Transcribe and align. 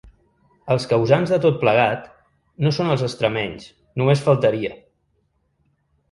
Els 0.75 0.85
causants 0.91 1.33
de 1.33 1.37
tot 1.41 1.59
plegat 1.63 2.07
no 2.67 2.71
són 2.77 2.89
els 2.93 3.03
extremenys, 3.09 3.67
només 4.03 4.25
faltaria! 4.29 4.73